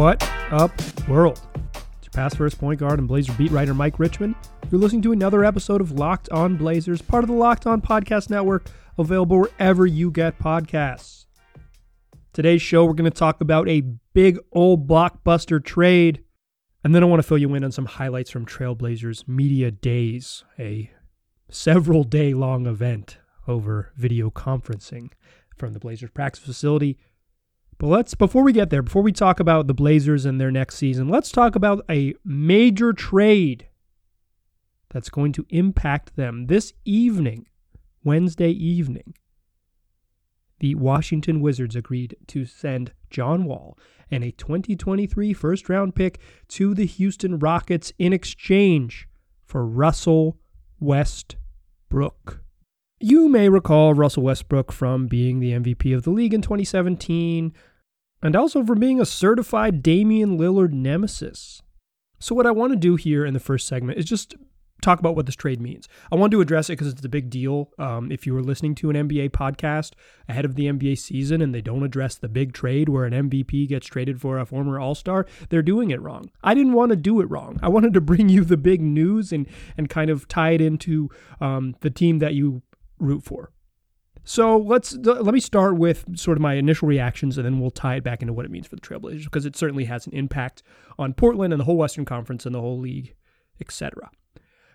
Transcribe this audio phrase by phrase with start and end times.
[0.00, 0.72] What up,
[1.10, 1.42] world?
[1.74, 4.34] It's your past first point guard and Blazer beat writer Mike Richmond.
[4.70, 8.30] You're listening to another episode of Locked On Blazers, part of the Locked On Podcast
[8.30, 11.26] Network, available wherever you get podcasts.
[12.32, 13.82] Today's show, we're going to talk about a
[14.14, 16.24] big old blockbuster trade.
[16.82, 20.44] And then I want to fill you in on some highlights from Trailblazers Media Days,
[20.58, 20.90] a
[21.50, 25.10] several day long event over video conferencing
[25.58, 26.96] from the Blazers practice facility.
[27.80, 30.76] But let's, before we get there, before we talk about the Blazers and their next
[30.76, 33.68] season, let's talk about a major trade
[34.90, 37.46] that's going to impact them this evening,
[38.04, 39.14] Wednesday evening.
[40.58, 43.78] The Washington Wizards agreed to send John Wall
[44.10, 49.08] and a 2023 first round pick to the Houston Rockets in exchange
[49.46, 50.36] for Russell
[50.80, 52.42] Westbrook.
[53.02, 57.54] You may recall Russell Westbrook from being the MVP of the league in 2017
[58.22, 61.62] and also from being a certified Damian Lillard nemesis.
[62.18, 64.34] So, what I want to do here in the first segment is just
[64.80, 65.88] talk about what this trade means.
[66.10, 67.70] I want to address it because it's a big deal.
[67.78, 69.92] Um, if you were listening to an NBA podcast
[70.28, 73.68] ahead of the NBA season and they don't address the big trade where an MVP
[73.68, 76.30] gets traded for a former All Star, they're doing it wrong.
[76.42, 77.58] I didn't want to do it wrong.
[77.62, 81.10] I wanted to bring you the big news and and kind of tie it into
[81.40, 82.62] um, the team that you
[82.98, 83.50] root for.
[84.24, 87.96] So let's let me start with sort of my initial reactions, and then we'll tie
[87.96, 90.62] it back into what it means for the Trailblazers because it certainly has an impact
[90.98, 93.14] on Portland and the whole Western Conference and the whole league,
[93.60, 94.10] etc.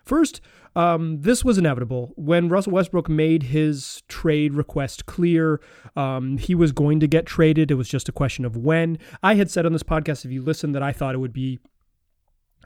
[0.04, 0.40] First,
[0.76, 2.12] um, this was inevitable.
[2.16, 5.60] When Russell Westbrook made his trade request clear,
[5.96, 7.72] um, he was going to get traded.
[7.72, 8.98] It was just a question of when.
[9.22, 11.58] I had said on this podcast, if you listen, that I thought it would be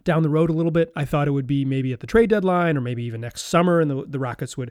[0.04, 0.92] down the road a little bit.
[0.94, 3.80] I thought it would be maybe at the trade deadline or maybe even next summer,
[3.80, 4.70] and the, the Rockets would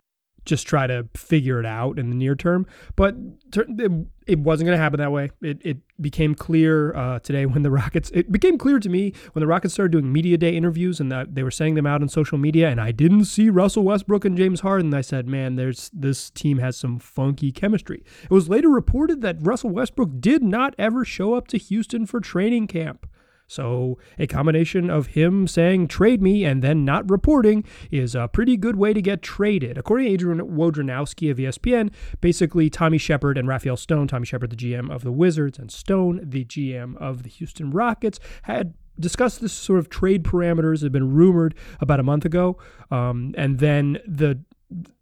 [0.50, 2.66] just try to figure it out in the near term.
[2.96, 3.16] But
[3.56, 5.30] it, wasn't going to happen that way.
[5.42, 9.42] It, it became clear uh, today when the Rockets, it became clear to me when
[9.42, 12.10] the Rockets started doing media day interviews and that they were saying them out on
[12.10, 12.70] social media.
[12.70, 14.94] And I didn't see Russell Westbrook and James Harden.
[14.94, 18.04] I said, man, there's this team has some funky chemistry.
[18.24, 22.20] It was later reported that Russell Westbrook did not ever show up to Houston for
[22.20, 23.08] training camp.
[23.50, 28.56] So, a combination of him saying trade me and then not reporting is a pretty
[28.58, 29.76] good way to get traded.
[29.76, 34.56] According to Adrian Wojnarowski of ESPN, basically Tommy Sheppard and Rafael Stone, Tommy Sheppard, the
[34.56, 39.54] GM of the Wizards, and Stone, the GM of the Houston Rockets, had discussed this
[39.54, 42.58] sort of trade parameters had been rumored about a month ago
[42.92, 44.38] um, and then the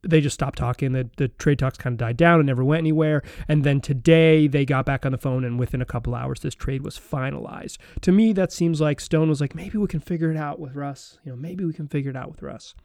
[0.01, 0.93] they just stopped talking.
[0.93, 3.21] The, the trade talks kind of died down and never went anywhere.
[3.47, 6.55] And then today they got back on the phone, and within a couple hours, this
[6.55, 7.77] trade was finalized.
[8.01, 10.75] To me, that seems like Stone was like, maybe we can figure it out with
[10.75, 11.19] Russ.
[11.23, 12.75] You know, maybe we can figure it out with Russ.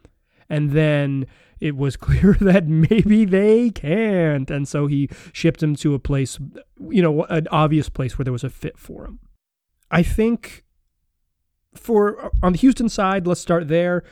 [0.49, 1.27] And then
[1.61, 4.51] it was clear that maybe they can't.
[4.51, 6.39] And so he shipped him to a place,
[6.91, 9.21] you know, an obvious place where there was a fit for him.
[9.91, 10.65] I think
[11.75, 14.03] for on the Houston side, let's start there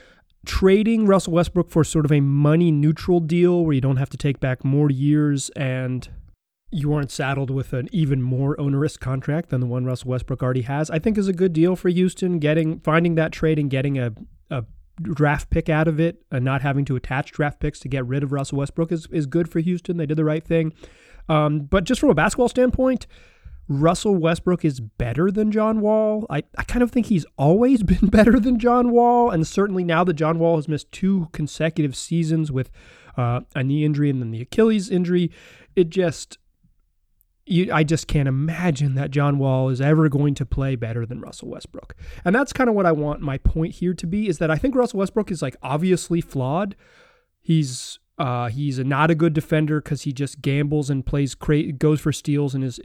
[0.46, 4.16] trading Russell Westbrook for sort of a money neutral deal where you don't have to
[4.16, 6.08] take back more years and
[6.70, 10.62] you aren't saddled with an even more onerous contract than the one Russell Westbrook already
[10.62, 12.38] has, I think is a good deal for Houston.
[12.38, 14.12] Getting finding that trade and getting a,
[14.50, 14.64] a
[15.02, 18.22] draft pick out of it and not having to attach draft picks to get rid
[18.22, 19.96] of Russell Westbrook is, is good for Houston.
[19.96, 20.72] They did the right thing.
[21.28, 23.06] Um, but just from a basketball standpoint,
[23.70, 26.26] Russell Westbrook is better than John Wall.
[26.28, 29.30] I, I kind of think he's always been better than John Wall.
[29.30, 32.70] And certainly now that John Wall has missed two consecutive seasons with
[33.16, 35.30] uh, a knee injury and then the Achilles injury,
[35.76, 36.36] it just,
[37.46, 41.20] you, I just can't imagine that John Wall is ever going to play better than
[41.20, 41.94] Russell Westbrook.
[42.24, 44.56] And that's kind of what I want my point here to be is that I
[44.56, 46.74] think Russell Westbrook is like obviously flawed.
[47.40, 51.72] He's uh, he's a, not a good defender because he just gambles and plays cra-
[51.72, 52.78] goes for steals and is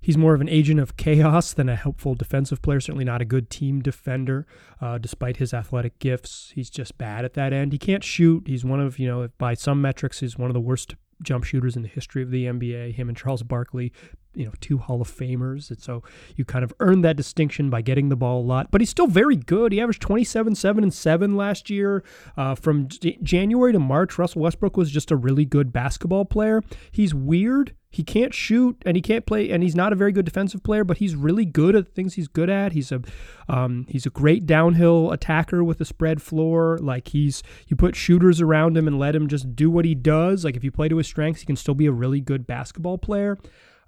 [0.00, 2.80] He's more of an agent of chaos than a helpful defensive player.
[2.80, 4.46] Certainly not a good team defender,
[4.80, 6.52] uh, despite his athletic gifts.
[6.54, 7.72] He's just bad at that end.
[7.72, 8.44] He can't shoot.
[8.46, 11.76] He's one of, you know, by some metrics, he's one of the worst jump shooters
[11.76, 12.94] in the history of the NBA.
[12.94, 13.92] Him and Charles Barkley,
[14.34, 15.70] you know, two Hall of Famers.
[15.70, 16.02] And so
[16.36, 18.70] you kind of earned that distinction by getting the ball a lot.
[18.70, 19.72] But he's still very good.
[19.72, 22.04] He averaged 27, 7, and 7 last year.
[22.36, 26.62] Uh, from J- January to March, Russell Westbrook was just a really good basketball player.
[26.92, 27.74] He's weird.
[27.90, 30.84] He can't shoot and he can't play, and he's not a very good defensive player,
[30.84, 32.72] but he's really good at the things he's good at.
[32.72, 33.00] He's a
[33.48, 36.78] um, he's a great downhill attacker with a spread floor.
[36.82, 40.44] Like he's you put shooters around him and let him just do what he does.
[40.44, 42.98] Like if you play to his strengths, he can still be a really good basketball
[42.98, 43.38] player.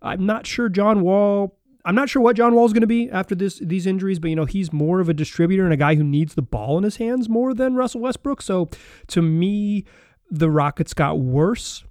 [0.01, 1.59] I'm not sure John Wall.
[1.85, 4.37] I'm not sure what John Wall's going to be after this these injuries, but you
[4.37, 6.97] know he's more of a distributor and a guy who needs the ball in his
[6.97, 8.41] hands more than Russell Westbrook.
[8.41, 8.71] So
[9.09, 9.85] to me,
[10.31, 11.85] the Rockets got worse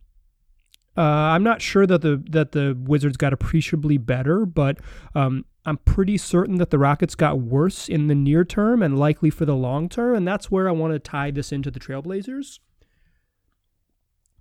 [0.97, 4.79] uh, I'm not sure that the that the Wizards got appreciably better, but
[5.15, 9.29] um, I'm pretty certain that the Rockets got worse in the near term and likely
[9.29, 10.15] for the long term.
[10.15, 12.59] And that's where I want to tie this into the Trailblazers.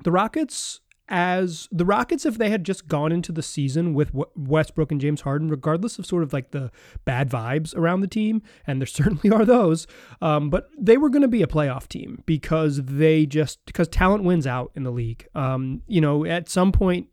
[0.05, 4.93] The Rockets as the Rockets, if they had just gone into the season with Westbrook
[4.93, 6.71] and James Harden, regardless of sort of like the
[7.05, 9.87] bad vibes around the team, and there certainly are those,
[10.21, 14.25] um, but they were going to be a playoff team because they just because talent
[14.25, 15.27] wins out in the league.
[15.35, 17.09] Um, you know, at some point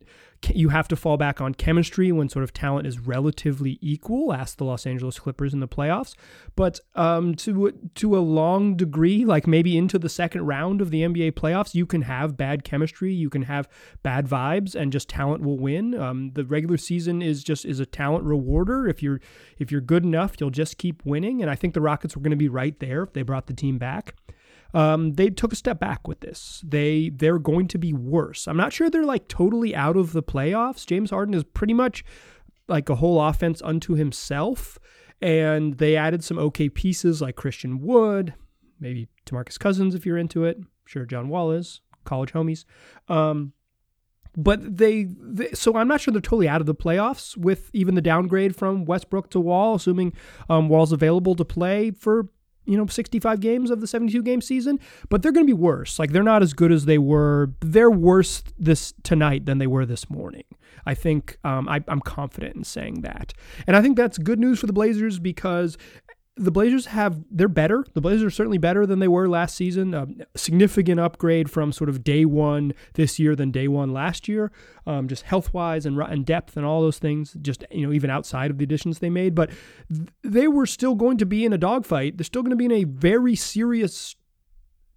[0.54, 4.32] you have to fall back on chemistry when sort of talent is relatively equal.
[4.32, 6.14] Ask the Los Angeles Clippers in the playoffs,
[6.54, 11.02] but um, to to a long degree, like maybe into the second round of the
[11.02, 13.68] NBA playoffs, you can have bad chemistry, you can have
[14.02, 15.94] bad vibes, and just talent will win.
[15.94, 18.86] Um, the regular season is just is a talent rewarder.
[18.88, 19.20] If you're
[19.58, 21.42] if you're good enough, you'll just keep winning.
[21.42, 23.54] And I think the Rockets were going to be right there if they brought the
[23.54, 24.14] team back
[24.74, 26.62] um, they took a step back with this.
[26.66, 28.46] They they're going to be worse.
[28.46, 30.86] I'm not sure they're like totally out of the playoffs.
[30.86, 32.04] James Harden is pretty much
[32.68, 34.78] like a whole offense unto himself,
[35.20, 38.34] and they added some okay pieces like Christian Wood,
[38.80, 40.58] maybe Demarcus Cousins if you're into it.
[40.84, 42.64] sure, John Wall is college homies.
[43.08, 43.52] Um,
[44.36, 47.94] but they, they, so I'm not sure they're totally out of the playoffs with even
[47.94, 50.12] the downgrade from Westbrook to Wall, assuming
[50.50, 52.28] um, Wall's available to play for
[52.66, 54.78] you know 65 games of the 72 game season
[55.08, 55.98] but they're going to be worse.
[55.98, 57.52] Like they're not as good as they were.
[57.60, 60.44] They're worse this tonight than they were this morning.
[60.84, 63.32] I think um, I, i'm confident in saying that.
[63.66, 65.76] And i think that's good news for the blazers because
[66.36, 67.84] the Blazers have they're better.
[67.94, 69.94] The Blazers are certainly better than they were last season.
[69.94, 70.06] A
[70.36, 74.52] significant upgrade from sort of day one this year than day one last year,
[74.86, 77.36] um, just health wise and and depth and all those things.
[77.40, 79.50] Just you know even outside of the additions they made, but
[80.22, 82.18] they were still going to be in a dogfight.
[82.18, 84.14] They're still going to be in a very serious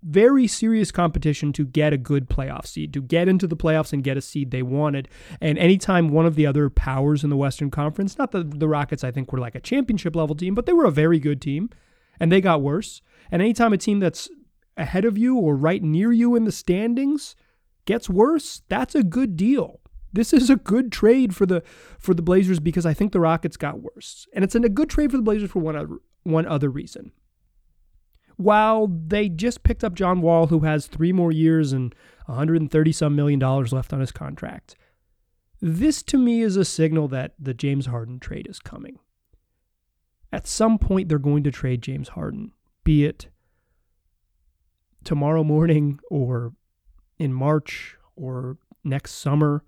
[0.02, 4.04] very serious competition to get a good playoff seed, to get into the playoffs and
[4.04, 5.10] get a seed they wanted.
[5.42, 9.04] And anytime one of the other powers in the Western Conference, not that the Rockets,
[9.04, 11.70] I think, were like a championship level team, but they were a very good team
[12.20, 13.02] and they got worse.
[13.32, 14.30] And anytime a team that's
[14.78, 17.36] ahead of you or right near you in the standings
[17.86, 19.82] gets worse, that's a good deal.
[20.12, 21.62] This is a good trade for the
[22.00, 24.28] for the Blazers because I think the Rockets got worse.
[24.34, 27.12] And it's a good trade for the Blazers for one other, one other reason
[28.40, 31.94] while they just picked up John Wall, who has three more years and
[32.28, 34.76] 130 some million dollars left on his contract.
[35.60, 38.98] This to me is a signal that the James Harden trade is coming.
[40.32, 42.54] At some point, they're going to trade James Harden,
[42.86, 43.28] be it
[45.04, 46.54] tomorrow morning or
[47.18, 48.56] in March or
[48.86, 49.66] next summer.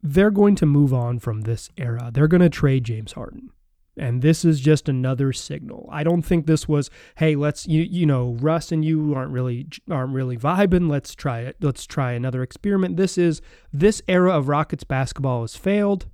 [0.00, 2.12] They're going to move on from this era.
[2.14, 3.50] They're going to trade James Harden.
[3.96, 5.88] And this is just another signal.
[5.92, 9.68] I don't think this was, hey, let's you you know, Russ and you aren't really
[9.90, 10.90] aren't really vibing.
[10.90, 11.56] Let's try it.
[11.60, 12.96] Let's try another experiment.
[12.96, 13.40] This is
[13.72, 16.06] this era of Rockets basketball has failed.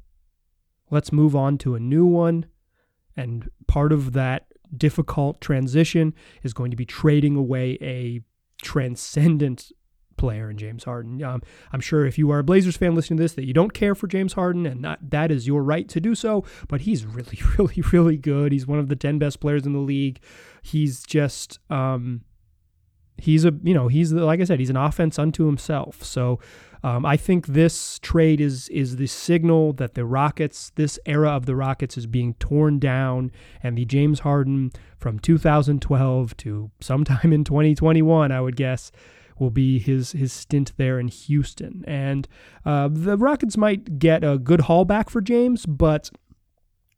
[0.91, 2.47] Let's move on to a new one.
[3.17, 4.47] And part of that
[4.77, 8.21] difficult transition is going to be trading away a
[8.63, 9.73] transcendent
[10.21, 11.21] player in James Harden.
[11.23, 13.75] Um, I'm sure if you are a Blazers fan listening to this, that you don't
[13.75, 16.45] care for James Harden, and that is your right to do so.
[16.69, 18.53] But he's really, really, really good.
[18.53, 20.21] He's one of the 10 best players in the league.
[20.63, 21.59] He's just.
[21.69, 22.21] Um,
[23.21, 26.03] he's a you know he's like I said he's an offense unto himself.
[26.03, 26.41] So
[26.83, 31.47] um, I think this trade is is the signal that the Rockets this era of
[31.47, 33.31] the Rockets is being torn down,
[33.63, 38.91] and the James Harden from 2012 to sometime in 2021, I would guess,
[39.41, 41.85] will be his his stint there in Houston.
[41.87, 42.29] And
[42.65, 46.11] uh, the Rockets might get a good haul back for James, but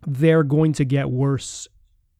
[0.07, 1.69] they're going to get worse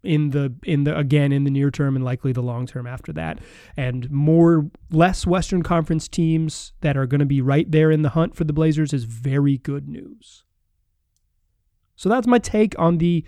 [0.03, 3.13] in the in the again in the near term and likely the long term after
[3.13, 3.41] that.
[3.77, 8.11] And more less western conference teams that are going to be right there in the
[8.11, 10.45] hunt for the blazers is very good news.
[11.97, 13.25] So that's my take on the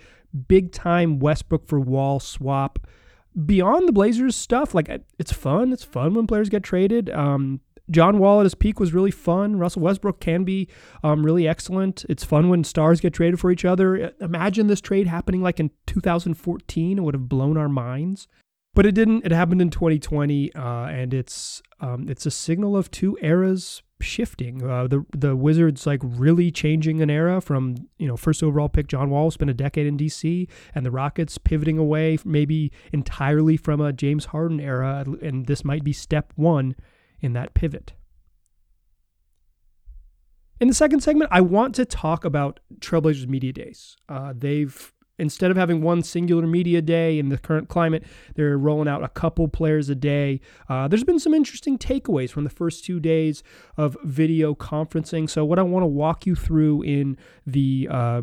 [0.47, 2.79] big time westbrook for wall swap
[3.45, 4.89] beyond the Blazers stuff, like
[5.19, 5.73] it's fun.
[5.73, 7.09] It's fun when players get traded.
[7.09, 7.61] Um,
[7.91, 9.57] John Wall at his peak was really fun.
[9.57, 10.67] Russell Westbrook can be
[11.03, 12.03] um, really excellent.
[12.09, 14.11] It's fun when stars get traded for each other.
[14.21, 16.97] Imagine this trade happening like in 2014.
[16.97, 18.27] It would have blown our minds.
[18.75, 19.25] But it didn't.
[19.25, 24.61] It happened in 2020, uh, and it's um, it's a signal of two eras shifting.
[24.69, 28.87] Uh, the the Wizards like really changing an era from you know first overall pick
[28.87, 33.79] John Wall spent a decade in DC, and the Rockets pivoting away maybe entirely from
[33.79, 36.75] a James Harden era, and this might be step one
[37.21, 37.93] in that pivot.
[40.59, 43.95] In the second segment, I want to talk about Trailblazers Media Days.
[44.07, 48.03] Uh, they've instead of having one singular media day in the current climate,
[48.35, 50.41] they're rolling out a couple players a day.
[50.67, 53.43] Uh, there's been some interesting takeaways from the first two days
[53.77, 55.29] of video conferencing.
[55.29, 58.21] So what I want to walk you through in the uh,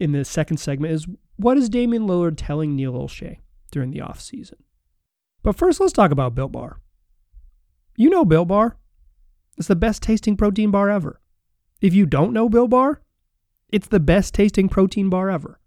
[0.00, 3.38] in the second segment is what is Damian Lillard telling Neil Olshey
[3.70, 4.54] during the offseason?
[5.42, 6.80] But first, let's talk about Built Bar.
[7.96, 8.76] You know Built Bar.
[9.58, 11.20] It's the best tasting protein bar ever.
[11.80, 13.02] If you don't know Built Bar,
[13.68, 15.58] it's the best tasting protein bar ever.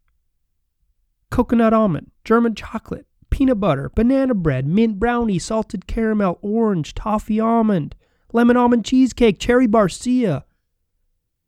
[1.29, 7.95] Coconut almond, German chocolate, peanut butter, banana bread, mint brownie, salted caramel, orange, toffee almond,
[8.31, 10.43] lemon almond cheesecake, cherry barcia,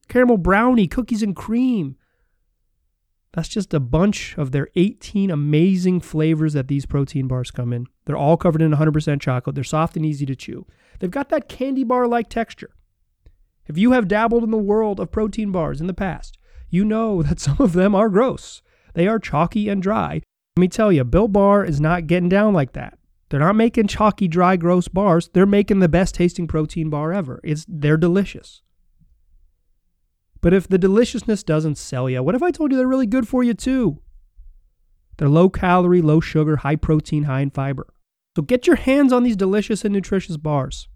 [0.08, 1.96] caramel brownie, cookies and cream.
[3.34, 7.86] That's just a bunch of their 18 amazing flavors that these protein bars come in.
[8.06, 9.54] They're all covered in 100% chocolate.
[9.54, 10.66] They're soft and easy to chew.
[11.00, 12.72] They've got that candy bar like texture.
[13.68, 16.38] If you have dabbled in the world of protein bars in the past,
[16.70, 18.62] you know that some of them are gross.
[18.98, 20.24] They are chalky and dry.
[20.56, 22.98] Let me tell you, Built Bar is not getting down like that.
[23.30, 25.30] They're not making chalky, dry, gross bars.
[25.32, 27.40] They're making the best tasting protein bar ever.
[27.44, 28.64] It's they're delicious.
[30.42, 33.28] But if the deliciousness doesn't sell you, what if I told you they're really good
[33.28, 34.02] for you too?
[35.18, 37.86] They're low calorie, low sugar, high protein, high in fiber.
[38.36, 40.88] So get your hands on these delicious and nutritious bars.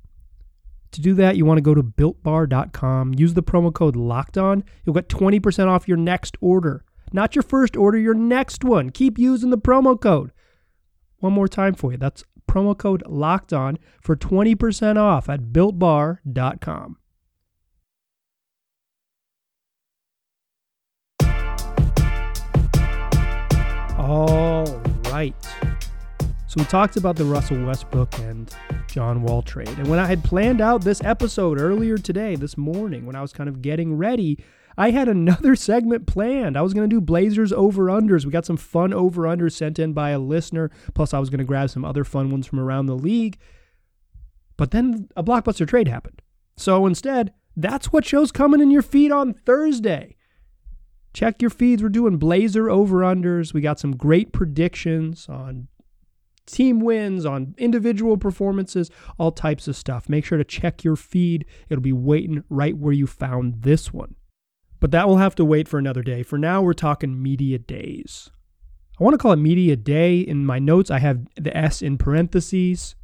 [0.93, 4.63] To do that, you want to go to builtbar.com, use the promo code locked on.
[4.85, 6.83] You'll get 20% off your next order.
[7.13, 8.89] Not your first order, your next one.
[8.89, 10.31] Keep using the promo code.
[11.19, 11.97] One more time for you.
[11.97, 16.97] That's promo code locked on for 20% off at builtbar.com.
[23.97, 25.35] All right.
[26.47, 28.53] So we talked about the Russell Westbrook and
[28.87, 29.69] John Wall trade.
[29.69, 33.31] And when I had planned out this episode earlier today, this morning, when I was
[33.31, 34.43] kind of getting ready,
[34.77, 36.57] I had another segment planned.
[36.57, 38.25] I was going to do Blazers over unders.
[38.25, 40.71] We got some fun over unders sent in by a listener.
[40.93, 43.37] Plus, I was going to grab some other fun ones from around the league.
[44.57, 46.21] But then a blockbuster trade happened.
[46.55, 50.15] So instead, that's what show's coming in your feed on Thursday.
[51.13, 51.83] Check your feeds.
[51.83, 53.53] We're doing Blazer over unders.
[53.53, 55.67] We got some great predictions on
[56.45, 60.09] team wins, on individual performances, all types of stuff.
[60.09, 61.45] Make sure to check your feed.
[61.69, 64.15] It'll be waiting right where you found this one.
[64.81, 66.23] But that will have to wait for another day.
[66.23, 68.29] For now, we're talking media days.
[68.99, 70.19] I want to call it media day.
[70.19, 72.95] In my notes, I have the S in parentheses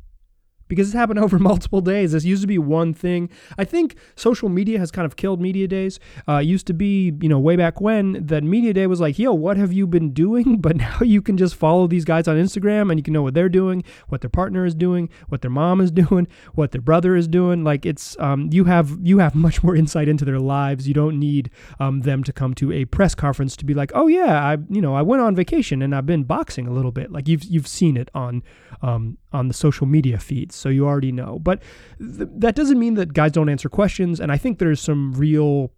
[0.67, 2.11] because it's happened over multiple days.
[2.11, 3.29] This used to be one thing.
[3.57, 5.99] I think social media has kind of killed media days.
[6.27, 9.33] Uh, used to be, you know, way back when that media day was like, yo,
[9.33, 10.61] what have you been doing?
[10.67, 13.33] But now you can just follow these guys on Instagram and you can know what
[13.33, 17.15] they're doing, what their partner is doing, what their mom is doing, what their brother
[17.15, 17.63] is doing.
[17.63, 20.87] Like it's, um, you have you have much more insight into their lives.
[20.87, 24.07] You don't need um, them to come to a press conference to be like, oh
[24.07, 27.11] yeah, I, you know, I went on vacation and I've been boxing a little bit.
[27.11, 28.43] Like you've you've seen it on
[28.81, 31.39] um, on the social media feeds, so you already know.
[31.39, 31.61] But
[31.99, 35.71] th- that doesn't mean that guys don't answer questions, and I think there's some real.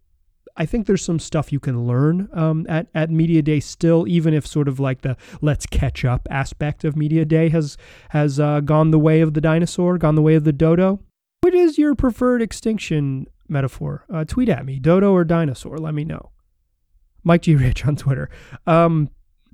[0.58, 4.34] I think there's some stuff you can learn um, at at media day still, even
[4.34, 7.78] if sort of like the let's catch up aspect of media day has
[8.10, 11.00] has uh, gone the way of the dinosaur, gone the way of the dodo.
[11.42, 14.06] What is your preferred extinction metaphor?
[14.14, 15.78] Uh, tweet at me, dodo or dinosaur.
[15.78, 16.32] Let me know.
[17.24, 17.56] Mike G.
[17.56, 18.30] Rich on Twitter.
[18.68, 19.10] Um,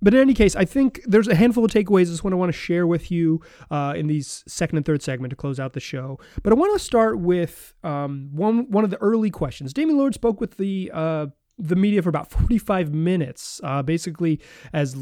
[0.06, 2.10] but in any case, I think there's a handful of takeaways.
[2.10, 5.32] This one I want to share with you uh, in these second and third segment
[5.32, 6.20] to close out the show.
[6.44, 9.74] But I want to start with um, one one of the early questions.
[9.74, 11.26] Damian Lillard spoke with the uh,
[11.58, 14.40] the media for about 45 minutes, uh, basically
[14.74, 14.96] as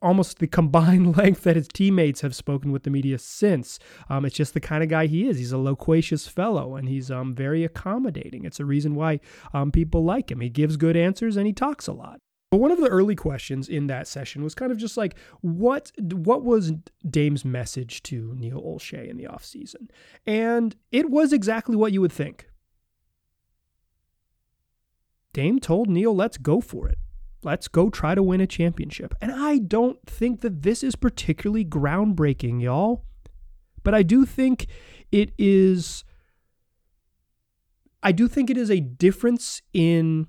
[0.00, 3.78] almost the combined length that his teammates have spoken with the media since.
[4.08, 5.36] Um, it's just the kind of guy he is.
[5.36, 8.46] He's a loquacious fellow and he's um, very accommodating.
[8.46, 9.20] It's a reason why
[9.52, 10.40] um, people like him.
[10.40, 12.22] He gives good answers and he talks a lot.
[12.52, 15.90] But one of the early questions in that session was kind of just like, what
[15.98, 16.74] what was
[17.08, 19.88] Dame's message to Neil Olshey in the offseason?
[20.26, 22.50] And it was exactly what you would think.
[25.32, 26.98] Dame told Neil, let's go for it.
[27.42, 29.14] Let's go try to win a championship.
[29.22, 33.06] And I don't think that this is particularly groundbreaking, y'all.
[33.82, 34.66] But I do think
[35.10, 36.04] it is
[38.02, 40.26] I do think it is a difference in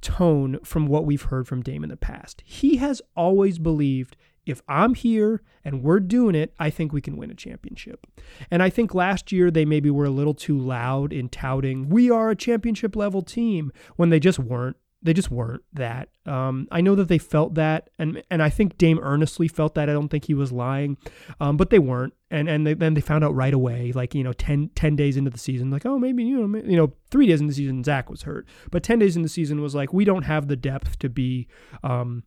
[0.00, 2.42] tone from what we've heard from Dame in the past.
[2.44, 7.16] He has always believed if I'm here and we're doing it, I think we can
[7.16, 8.06] win a championship.
[8.50, 12.10] And I think last year they maybe were a little too loud in touting, we
[12.10, 16.08] are a championship level team when they just weren't they just weren't that.
[16.26, 19.88] Um, I know that they felt that, and and I think Dame earnestly felt that.
[19.88, 20.96] I don't think he was lying,
[21.40, 22.14] um, but they weren't.
[22.30, 25.16] And and they, then they found out right away, like you know, 10, 10 days
[25.16, 27.84] into the season, like oh maybe you know you know three days in the season
[27.84, 30.56] Zach was hurt, but ten days in the season was like we don't have the
[30.56, 31.46] depth to be
[31.82, 32.24] um,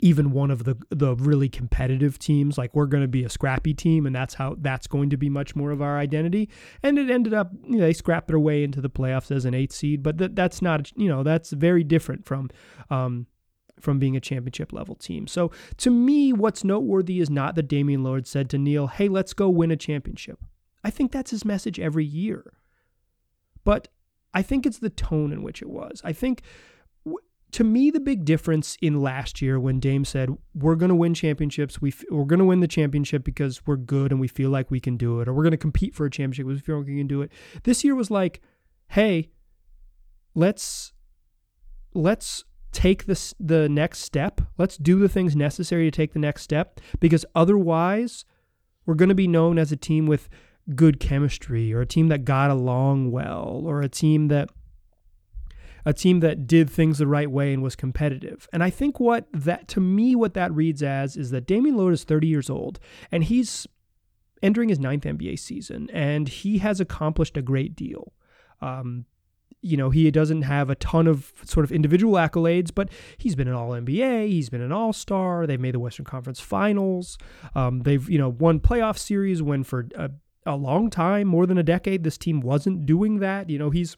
[0.00, 3.72] even one of the the really competitive teams like we're going to be a scrappy
[3.72, 6.48] team and that's how that's going to be much more of our identity
[6.82, 9.54] and it ended up you know, they scrapped their way into the playoffs as an
[9.54, 12.50] eighth seed but that that's not you know that's very different from
[12.90, 13.26] um,
[13.80, 15.26] from being a championship level team.
[15.26, 19.32] So to me, what's noteworthy is not that Damian Lillard said to Neil, hey, let's
[19.32, 20.38] go win a championship.
[20.82, 22.54] I think that's his message every year.
[23.64, 23.88] But
[24.32, 26.00] I think it's the tone in which it was.
[26.04, 26.42] I think
[27.52, 31.14] to me, the big difference in last year when Dame said, We're going to win
[31.14, 34.50] championships, we f- we're going to win the championship because we're good and we feel
[34.50, 36.64] like we can do it, or we're going to compete for a championship because we
[36.64, 37.30] feel like we can do it.
[37.62, 38.40] This year was like,
[38.88, 39.30] Hey,
[40.34, 40.92] let's
[41.94, 44.40] let's take this the next step.
[44.58, 48.24] Let's do the things necessary to take the next step because otherwise
[48.84, 50.28] we're going to be known as a team with
[50.74, 54.50] good chemistry or a team that got along well or a team that
[55.86, 58.48] a team that did things the right way and was competitive.
[58.52, 61.92] And I think what that, to me, what that reads as is that Damian Lillard
[61.92, 62.80] is 30 years old
[63.12, 63.68] and he's
[64.42, 68.12] entering his ninth NBA season and he has accomplished a great deal.
[68.60, 69.06] Um,
[69.62, 73.48] you know, he doesn't have a ton of sort of individual accolades, but he's been
[73.48, 75.46] an All NBA, he's been an All Star.
[75.46, 77.16] They've made the Western Conference Finals.
[77.54, 80.10] Um, they've you know won playoff series when for a,
[80.44, 83.50] a long time, more than a decade, this team wasn't doing that.
[83.50, 83.96] You know, he's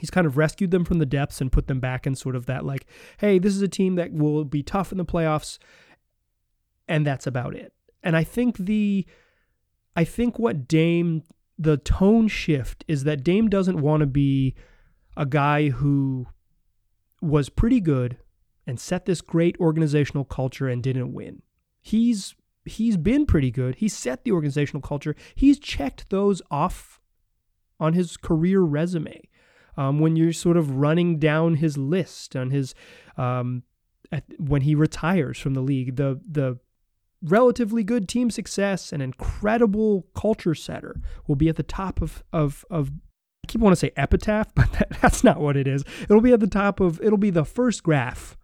[0.00, 2.46] he's kind of rescued them from the depths and put them back in sort of
[2.46, 2.86] that like
[3.18, 5.58] hey this is a team that will be tough in the playoffs
[6.88, 7.72] and that's about it.
[8.02, 9.06] And i think the
[9.96, 11.22] i think what dame
[11.58, 14.54] the tone shift is that dame doesn't want to be
[15.16, 16.26] a guy who
[17.22, 18.18] was pretty good
[18.66, 21.42] and set this great organizational culture and didn't win.
[21.80, 22.34] He's
[22.64, 23.76] he's been pretty good.
[23.76, 25.14] He set the organizational culture.
[25.34, 27.00] He's checked those off
[27.78, 29.22] on his career resume
[29.76, 32.74] um, when you're sort of running down his list on his
[33.16, 33.62] um,
[34.12, 36.58] at, when he retires from the league, the the
[37.22, 42.64] relatively good team success and incredible culture setter will be at the top of of
[42.70, 42.90] of
[43.44, 45.84] I keep want to say epitaph, but that, that's not what it is.
[46.02, 48.36] It'll be at the top of it'll be the first graph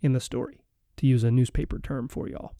[0.00, 0.60] in the story,
[0.98, 2.54] to use a newspaper term for y'all.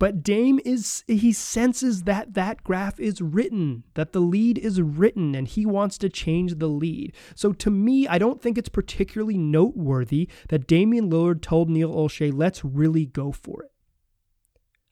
[0.00, 5.34] But Dame is, he senses that that graph is written, that the lead is written,
[5.34, 7.12] and he wants to change the lead.
[7.34, 12.32] So to me, I don't think it's particularly noteworthy that Damian Lillard told Neil Olshey,
[12.34, 13.72] let's really go for it.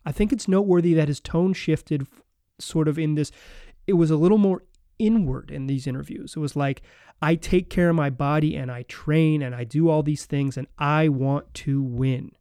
[0.04, 2.06] I think it's noteworthy that his tone shifted
[2.58, 3.32] sort of in this,
[3.86, 4.62] it was a little more
[4.98, 6.34] inward in these interviews.
[6.36, 6.82] It was like,
[7.22, 10.58] I take care of my body and I train and I do all these things
[10.58, 12.32] and I want to win.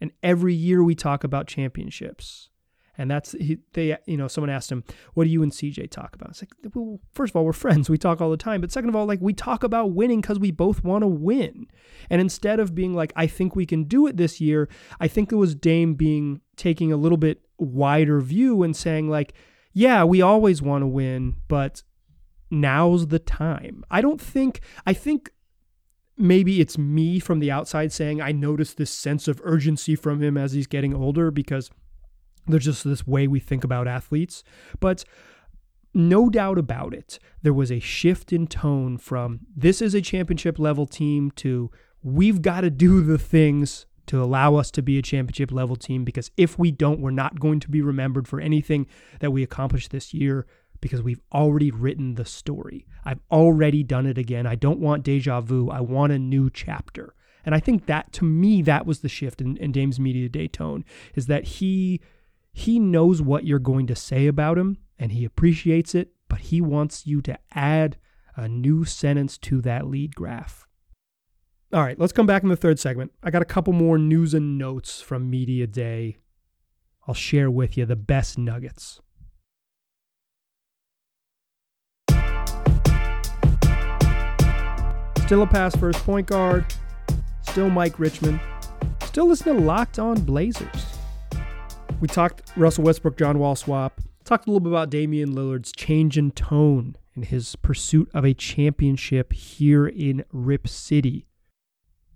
[0.00, 2.50] And every year we talk about championships.
[2.98, 4.84] And that's he, they, you know, someone asked him,
[5.14, 7.88] "What do you and CJ talk about?" It's like, well, first of all, we're friends.
[7.88, 8.60] We talk all the time.
[8.60, 11.66] But second of all, like we talk about winning because we both want to win.
[12.10, 14.68] And instead of being like, "I think we can do it this year,"
[15.00, 19.32] I think it was Dame being taking a little bit wider view and saying like,
[19.72, 21.82] "Yeah, we always want to win, but
[22.50, 24.60] now's the time." I don't think.
[24.84, 25.30] I think
[26.20, 30.36] maybe it's me from the outside saying I notice this sense of urgency from him
[30.36, 31.70] as he's getting older because
[32.46, 34.44] there's just this way we think about athletes.
[34.78, 35.04] But
[35.94, 40.58] no doubt about it, there was a shift in tone from this is a championship
[40.58, 41.70] level team to
[42.02, 46.04] we've got to do the things to allow us to be a championship level team
[46.04, 48.86] because if we don't, we're not going to be remembered for anything
[49.20, 50.46] that we accomplished this year
[50.80, 52.86] because we've already written the story.
[53.04, 54.46] I've already done it again.
[54.46, 55.70] I don't want deja vu.
[55.70, 57.14] I want a new chapter.
[57.44, 60.48] And I think that to me, that was the shift in, in Dame's media day
[60.48, 62.00] tone is that he
[62.52, 66.60] he knows what you're going to say about him and he appreciates it, but he
[66.60, 67.96] wants you to add
[68.36, 70.66] a new sentence to that lead graph.
[71.72, 73.12] All right, let's come back in the third segment.
[73.22, 76.16] I got a couple more news and notes from Media Day.
[77.06, 79.00] I'll share with you the best nuggets.
[85.30, 86.66] Still a pass first point guard.
[87.42, 88.40] Still Mike Richmond.
[89.04, 90.98] Still listening to Locked On Blazers.
[92.00, 94.00] We talked Russell Westbrook, John Wall swap.
[94.24, 98.34] Talked a little bit about Damian Lillard's change in tone in his pursuit of a
[98.34, 101.28] championship here in Rip City.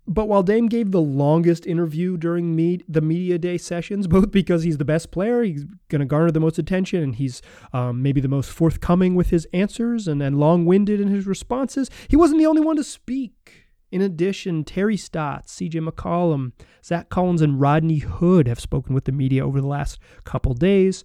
[0.07, 4.63] But while Dame gave the longest interview during me- the media day sessions, both because
[4.63, 7.41] he's the best player, he's going to garner the most attention, and he's
[7.73, 11.91] um, maybe the most forthcoming with his answers and, and long winded in his responses,
[12.09, 13.65] he wasn't the only one to speak.
[13.91, 16.53] In addition, Terry Stotts, CJ McCollum,
[16.85, 21.05] Zach Collins, and Rodney Hood have spoken with the media over the last couple days.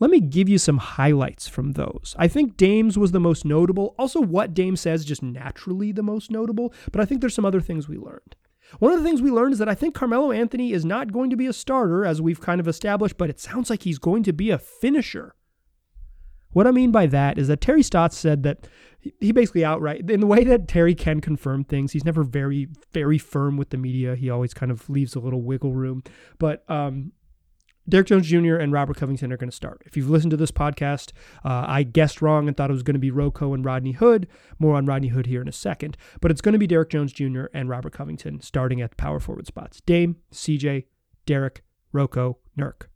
[0.00, 2.16] Let me give you some highlights from those.
[2.18, 3.94] I think Dame's was the most notable.
[3.98, 7.60] Also, what Dame says just naturally the most notable, but I think there's some other
[7.60, 8.34] things we learned.
[8.78, 11.28] One of the things we learned is that I think Carmelo Anthony is not going
[11.30, 14.22] to be a starter, as we've kind of established, but it sounds like he's going
[14.22, 15.34] to be a finisher.
[16.52, 18.66] What I mean by that is that Terry Stotts said that
[19.20, 23.18] he basically outright, in the way that Terry can confirm things, he's never very, very
[23.18, 24.16] firm with the media.
[24.16, 26.02] He always kind of leaves a little wiggle room.
[26.38, 27.12] But um,
[27.90, 28.56] Derrick Jones Jr.
[28.56, 29.82] and Robert Covington are going to start.
[29.84, 31.12] If you've listened to this podcast,
[31.44, 34.28] uh, I guessed wrong and thought it was going to be Rocco and Rodney Hood.
[34.58, 35.96] More on Rodney Hood here in a second.
[36.20, 37.46] But it's going to be Derrick Jones Jr.
[37.52, 39.80] and Robert Covington starting at the power forward spots.
[39.84, 40.84] Dame, CJ,
[41.26, 42.86] Derek, Rocco, Nurk.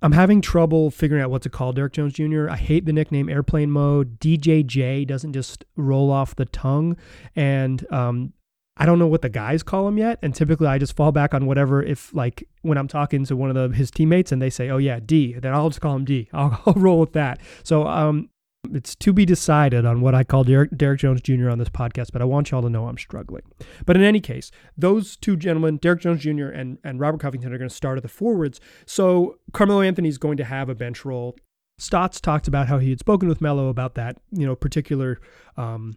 [0.00, 2.48] I'm having trouble figuring out what to call Derrick Jones Jr.
[2.48, 4.20] I hate the nickname airplane mode.
[4.20, 6.96] DJJ doesn't just roll off the tongue.
[7.34, 8.32] And um,
[8.78, 10.18] I don't know what the guys call him yet.
[10.22, 13.54] And typically I just fall back on whatever, if like when I'm talking to one
[13.54, 16.04] of the, his teammates and they say, oh yeah, D, then I'll just call him
[16.04, 16.28] D.
[16.32, 17.40] I'll, I'll roll with that.
[17.64, 18.30] So um,
[18.72, 21.50] it's to be decided on what I call Derek, Derrick, Jones Jr.
[21.50, 23.42] on this podcast, but I want y'all to know I'm struggling.
[23.84, 26.48] But in any case, those two gentlemen, Derrick Jones Jr.
[26.48, 28.60] and, and Robert Covington, are going to start at the forwards.
[28.86, 31.36] So Carmelo Anthony is going to have a bench role.
[31.78, 35.20] Stotts talked about how he had spoken with Melo about that, you know, particular
[35.56, 35.96] um,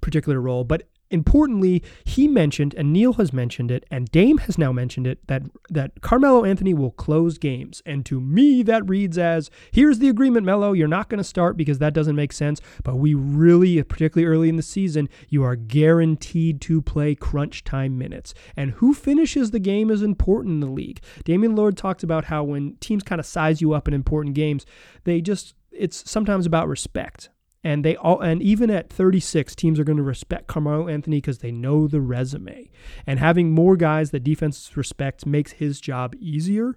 [0.00, 0.64] particular role.
[0.64, 5.26] But Importantly, he mentioned, and Neil has mentioned it, and Dame has now mentioned it,
[5.28, 7.82] that that Carmelo Anthony will close games.
[7.84, 10.72] And to me, that reads as here's the agreement, Melo.
[10.72, 12.60] You're not going to start because that doesn't make sense.
[12.82, 17.98] But we really, particularly early in the season, you are guaranteed to play crunch time
[17.98, 18.32] minutes.
[18.56, 21.00] And who finishes the game is important in the league.
[21.24, 24.64] Damian Lillard talked about how when teams kind of size you up in important games,
[25.04, 27.28] they just it's sometimes about respect
[27.64, 31.38] and they all and even at 36 teams are going to respect Carmelo Anthony because
[31.38, 32.70] they know the resume.
[33.06, 36.76] And having more guys that defenses respect makes his job easier.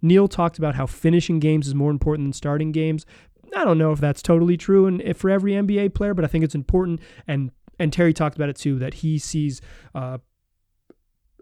[0.00, 3.06] Neil talked about how finishing games is more important than starting games.
[3.54, 6.28] I don't know if that's totally true and if for every NBA player but I
[6.28, 7.00] think it's important.
[7.26, 9.60] And and Terry talked about it too that he sees
[9.94, 10.18] uh,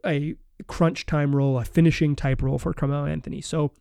[0.05, 0.35] a
[0.67, 3.41] crunch time role a finishing type role for Carmelo Anthony.
[3.41, 3.73] So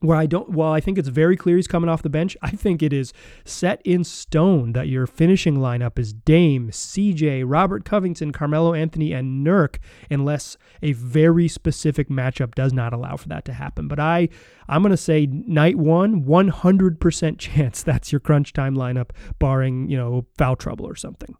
[0.00, 2.36] where I don't, well, I think it's very clear he's coming off the bench.
[2.42, 3.12] I think it is
[3.44, 9.44] set in stone that your finishing lineup is Dame, CJ, Robert Covington, Carmelo Anthony, and
[9.44, 9.78] Nurk,
[10.10, 13.88] unless a very specific matchup does not allow for that to happen.
[13.88, 14.28] But I,
[14.68, 19.96] I'm going to say night one, 100% chance that's your crunch time lineup, barring, you
[19.96, 21.34] know, foul trouble or something.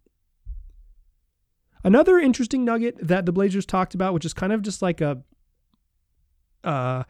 [1.84, 5.22] Another interesting nugget that the Blazers talked about, which is kind of just like a,
[6.64, 7.04] uh,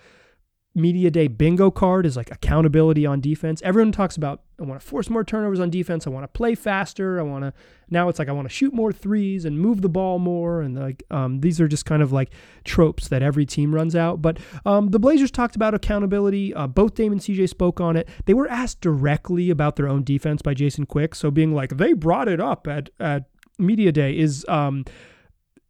[0.79, 3.61] media day bingo card is like accountability on defense.
[3.63, 6.07] Everyone talks about I want to force more turnovers on defense.
[6.07, 7.21] I want to play faster.
[7.21, 7.53] I want to
[7.91, 10.63] now it's like I want to shoot more threes and move the ball more.
[10.63, 12.31] And like um, these are just kind of like
[12.65, 14.23] tropes that every team runs out.
[14.23, 16.55] But um, the Blazers talked about accountability.
[16.55, 18.09] Uh, both Dame and CJ spoke on it.
[18.27, 21.15] They were asked directly about their own defense by Jason Quick.
[21.15, 23.25] So being like they brought it up at at
[23.59, 24.85] media day is um,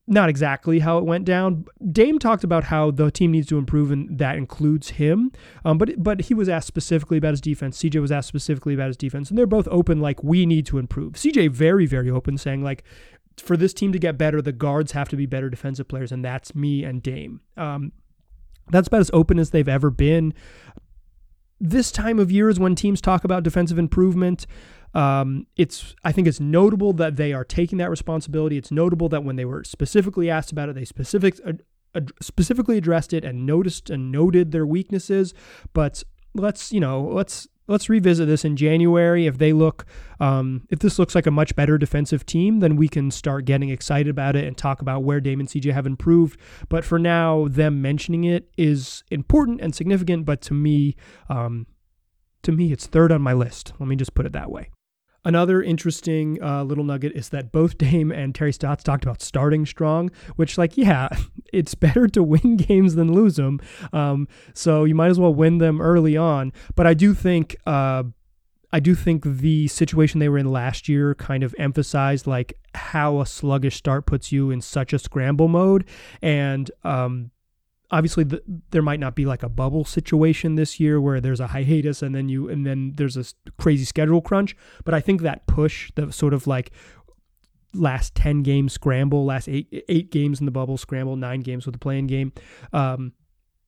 [0.09, 1.66] not exactly how it went down.
[1.92, 5.31] Dame talked about how the team needs to improve, and that includes him.
[5.64, 7.79] Um, but but he was asked specifically about his defense.
[7.79, 10.79] CJ was asked specifically about his defense, and they're both open like we need to
[10.79, 11.12] improve.
[11.12, 12.85] CJ very very open, saying like
[13.37, 16.25] for this team to get better, the guards have to be better defensive players, and
[16.25, 17.40] that's me and Dame.
[17.57, 17.92] Um,
[18.71, 20.35] that's about as open as they've ever been.
[21.61, 24.47] This time of year is when teams talk about defensive improvement.
[24.94, 28.57] Um, it's I think it's notable that they are taking that responsibility.
[28.57, 33.12] It's notable that when they were specifically asked about it, they specific uh, specifically addressed
[33.12, 35.35] it and noticed and noted their weaknesses.
[35.72, 36.03] But
[36.35, 39.27] let's you know let's let's revisit this in January.
[39.27, 39.85] If they look,
[40.18, 43.68] um, if this looks like a much better defensive team, then we can start getting
[43.68, 46.40] excited about it and talk about where Damon CJ have improved.
[46.68, 50.24] But for now, them mentioning it is important and significant.
[50.24, 50.96] But to me,
[51.29, 51.66] um,
[52.42, 53.72] to me, it's third on my list.
[53.79, 54.70] Let me just put it that way.
[55.24, 59.66] Another interesting uh, little nugget is that both Dame and Terry Stotts talked about starting
[59.66, 61.09] strong, which, like, yeah,
[61.52, 63.61] it's better to win games than lose them.
[63.92, 66.52] Um, so you might as well win them early on.
[66.74, 67.57] But I do think.
[67.66, 68.04] Uh,
[68.70, 73.18] I do think the situation they were in last year kind of emphasized like how
[73.18, 75.87] a sluggish start puts you in such a scramble mode,
[76.20, 77.31] and um,
[77.90, 81.48] obviously the, there might not be like a bubble situation this year where there's a
[81.48, 83.24] hiatus and then you and then there's a
[83.59, 86.70] crazy schedule crunch but i think that push the sort of like
[87.74, 91.74] last 10 game scramble last eight eight games in the bubble scramble nine games with
[91.74, 92.33] the play-in game
[92.72, 93.12] um,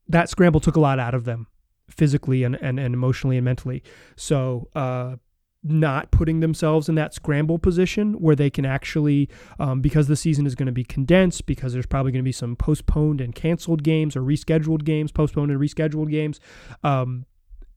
[0.08, 1.46] that scramble took a lot out of them
[1.90, 3.82] physically and, and, and emotionally and mentally.
[4.16, 5.16] So uh,
[5.62, 10.46] not putting themselves in that scramble position where they can actually, um, because the season
[10.46, 13.82] is going to be condensed, because there's probably going to be some postponed and canceled
[13.82, 16.40] games or rescheduled games, postponed and rescheduled games.
[16.82, 17.26] Um,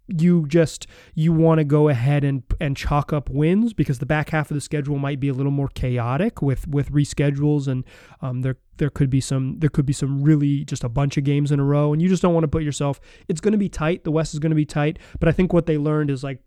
[0.08, 4.32] you just you want to go ahead and and chalk up wins because the back
[4.32, 7.86] half of the schedule might be a little more chaotic with with reschedules and
[8.22, 11.24] um, there there could be some there could be some really just a bunch of
[11.24, 13.58] games in a row and you just don't want to put yourself it's going to
[13.58, 16.10] be tight the west is going to be tight but i think what they learned
[16.10, 16.40] is like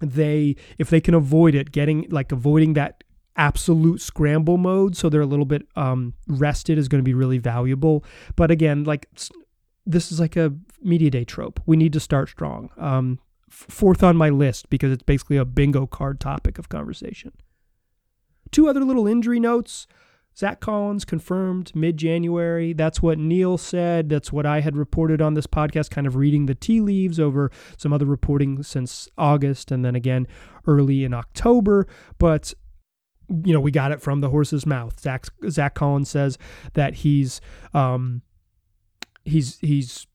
[0.00, 3.04] they if they can avoid it, getting like avoiding that
[3.38, 7.38] absolute scramble mode so they're a little bit um, rested is going to be really
[7.38, 8.04] valuable.
[8.34, 9.08] But again like
[9.84, 11.60] this is like a media day trope.
[11.66, 12.70] We need to start strong.
[12.76, 17.32] Um, fourth on my list because it's basically a bingo card topic of conversation.
[18.50, 19.86] Two other little injury notes
[20.38, 22.72] Zach Collins confirmed mid January.
[22.72, 24.08] That's what Neil said.
[24.10, 27.50] That's what I had reported on this podcast, kind of reading the tea leaves over
[27.78, 30.26] some other reporting since August and then again
[30.66, 31.86] early in October.
[32.18, 32.52] But
[33.28, 35.00] you know, we got it from the horse's mouth.
[35.00, 36.38] Zach Zach Collins says
[36.74, 37.40] that he's
[37.72, 38.22] um,
[39.24, 40.06] he's he's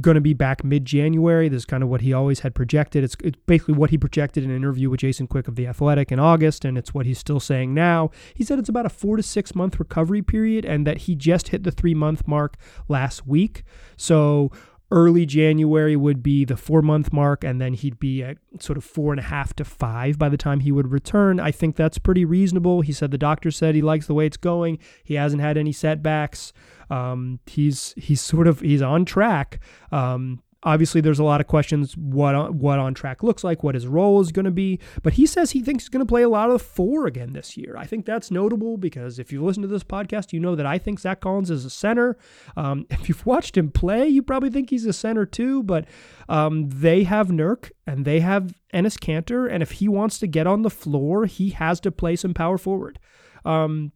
[0.00, 1.48] going to be back mid January.
[1.48, 3.04] This is kind of what he always had projected.
[3.04, 6.10] It's, it's basically what he projected in an interview with Jason Quick of The Athletic
[6.10, 8.10] in August, and it's what he's still saying now.
[8.34, 11.48] He said it's about a four to six month recovery period and that he just
[11.48, 12.56] hit the three month mark
[12.88, 13.64] last week.
[13.96, 14.50] So
[14.92, 18.84] early January would be the four month mark, and then he'd be at sort of
[18.84, 21.40] four and a half to five by the time he would return.
[21.40, 22.82] I think that's pretty reasonable.
[22.82, 24.78] He said the doctor said he likes the way it's going.
[25.02, 26.52] He hasn't had any setbacks.
[26.92, 29.60] Um, he's he's sort of he's on track.
[29.90, 33.88] Um, Obviously, there's a lot of questions what what on track looks like, what his
[33.88, 34.78] role is going to be.
[35.02, 37.56] But he says he thinks he's going to play a lot of four again this
[37.56, 37.74] year.
[37.76, 40.78] I think that's notable because if you listen to this podcast, you know that I
[40.78, 42.16] think Zach Collins is a center.
[42.56, 45.64] Um, if you've watched him play, you probably think he's a center too.
[45.64, 45.86] But
[46.28, 50.46] um, they have Nurk and they have Enes Kanter, and if he wants to get
[50.46, 53.00] on the floor, he has to play some power forward.
[53.44, 53.90] Um,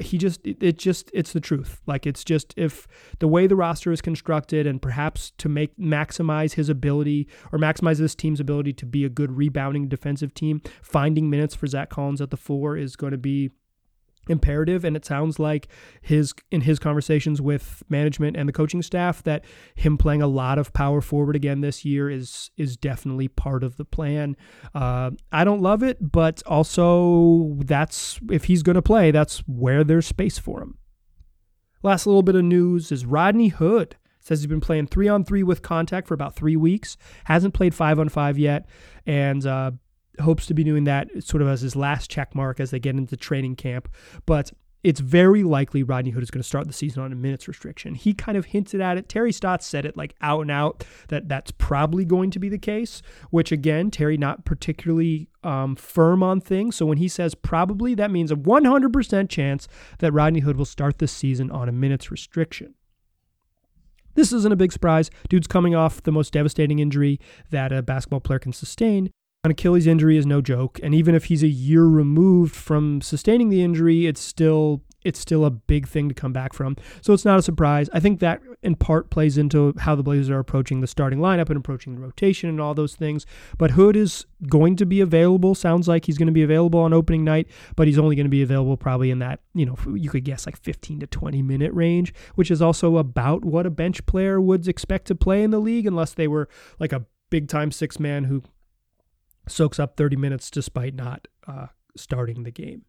[0.00, 1.80] he just it, just it's the truth.
[1.86, 2.86] Like it's just if
[3.18, 7.98] the way the roster is constructed and perhaps to make maximize his ability or maximize
[7.98, 12.20] this team's ability to be a good rebounding defensive team finding minutes for zach collins
[12.20, 13.50] at the four is going to be
[14.28, 15.68] imperative and it sounds like
[16.00, 20.58] his in his conversations with management and the coaching staff that him playing a lot
[20.58, 24.36] of power forward again this year is is definitely part of the plan.
[24.74, 29.84] Uh, i don't love it but also that's if he's going to play that's where
[29.84, 30.78] there's space for him.
[31.82, 35.42] Last little bit of news is rodney hood says he's been playing three on three
[35.42, 38.66] with contact for about three weeks hasn't played five on five yet
[39.06, 39.70] and uh,
[40.20, 42.96] hopes to be doing that sort of as his last check mark as they get
[42.96, 43.88] into training camp.
[44.26, 44.52] But
[44.84, 47.94] it's very likely Rodney Hood is going to start the season on a minutes restriction.
[47.94, 49.08] He kind of hinted at it.
[49.08, 52.58] Terry Stotts said it like out and out that that's probably going to be the
[52.58, 53.00] case,
[53.30, 56.76] which again, Terry not particularly um, firm on things.
[56.76, 59.66] So when he says probably, that means a 100% chance
[60.00, 62.74] that Rodney Hood will start this season on a minutes restriction.
[64.16, 65.10] This isn't a big surprise.
[65.30, 67.18] Dude's coming off the most devastating injury
[67.50, 69.10] that a basketball player can sustain.
[69.44, 73.50] An Achilles injury is no joke, and even if he's a year removed from sustaining
[73.50, 76.78] the injury, it's still it's still a big thing to come back from.
[77.02, 77.90] So it's not a surprise.
[77.92, 81.50] I think that in part plays into how the Blazers are approaching the starting lineup
[81.50, 83.26] and approaching the rotation and all those things.
[83.58, 85.54] But Hood is going to be available.
[85.54, 88.30] Sounds like he's going to be available on opening night, but he's only going to
[88.30, 91.74] be available probably in that, you know, you could guess like 15 to 20 minute
[91.74, 95.60] range, which is also about what a bench player would expect to play in the
[95.60, 96.48] league unless they were
[96.80, 98.42] like a big time six man who
[99.48, 102.84] soaks up 30 minutes despite not uh, starting the game.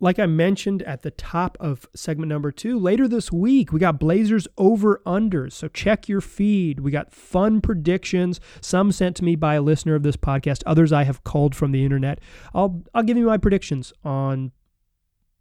[0.00, 3.98] Like I mentioned at the top of segment number two, later this week, we got
[4.00, 5.52] Blazers over unders.
[5.52, 6.80] So check your feed.
[6.80, 10.92] We got fun predictions, some sent to me by a listener of this podcast, others
[10.92, 12.18] I have called from the internet.
[12.52, 14.52] I'll, I'll give you my predictions on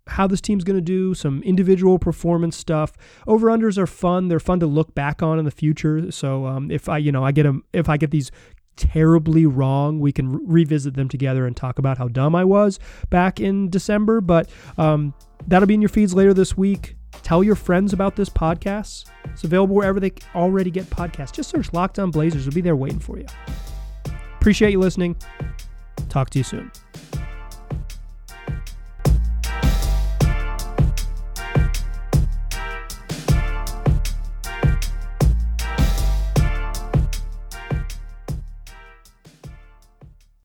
[0.07, 2.93] how this team's going to do, some individual performance stuff.
[3.25, 4.27] Over unders are fun.
[4.27, 6.11] They're fun to look back on in the future.
[6.11, 8.31] So um, if I, you know, I get them, if I get these
[8.75, 12.79] terribly wrong, we can re- revisit them together and talk about how dumb I was
[13.09, 14.21] back in December.
[14.21, 15.13] But um,
[15.47, 16.95] that'll be in your feeds later this week.
[17.21, 19.05] Tell your friends about this podcast.
[19.25, 21.31] It's available wherever they already get podcasts.
[21.31, 22.47] Just search Locked On Blazers.
[22.47, 23.25] It'll be there waiting for you.
[24.39, 25.15] Appreciate you listening.
[26.09, 26.71] Talk to you soon.